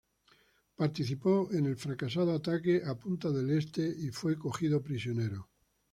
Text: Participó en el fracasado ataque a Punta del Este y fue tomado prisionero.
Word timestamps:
Participó 0.75 1.47
en 1.51 1.67
el 1.67 1.75
fracasado 1.77 2.33
ataque 2.33 2.81
a 2.83 2.97
Punta 2.97 3.29
del 3.29 3.51
Este 3.51 3.87
y 3.87 4.09
fue 4.09 4.35
tomado 4.35 4.81
prisionero. 4.81 5.51